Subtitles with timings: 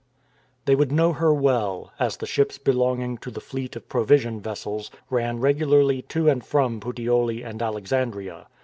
[0.65, 4.89] They would know her well, as the ships belonging to the fleet of provision vessels
[5.11, 8.47] ran regularly to and from Puteoli and Alexandria.